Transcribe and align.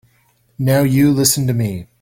Now 0.57 0.81
you 0.81 1.11
listen 1.11 1.45
to 1.45 1.53
me. 1.53 1.85